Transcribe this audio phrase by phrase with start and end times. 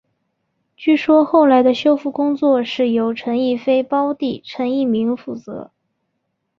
[0.75, 5.71] 据说后来的修复工作是由陈逸飞胞弟陈逸鸣负责。